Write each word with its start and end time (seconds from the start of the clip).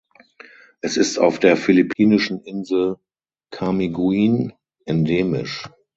Es 0.81 0.97
ist 0.97 1.19
auf 1.19 1.37
der 1.37 1.55
philippinischen 1.55 2.41
Insel 2.43 2.97
Camiguin 3.51 4.51
endemisch. 4.85 5.69